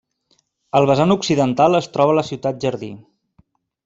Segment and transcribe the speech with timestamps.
[0.79, 2.91] Al vessant occidental es troba la Ciutat Jardí.